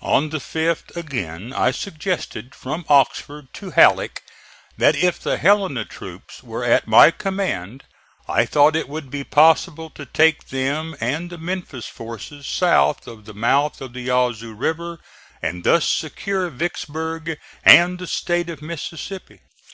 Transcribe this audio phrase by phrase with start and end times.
[0.00, 4.22] On the 5th again I suggested, from Oxford, to Halleck
[4.78, 7.84] that if the Helena troops were at my command
[8.26, 13.26] I though it would be possible to take them and the Memphis forces south of
[13.26, 15.00] the mouth of the Yazoo River,
[15.42, 19.42] and thus secure Vicksburg and the State of Mississippi.